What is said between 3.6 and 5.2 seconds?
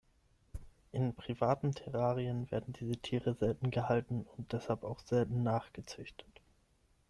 gehalten und deshalb auch